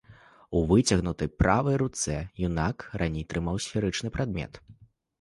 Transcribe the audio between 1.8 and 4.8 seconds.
руцэ юнак раней трымаў сферычны прадмет.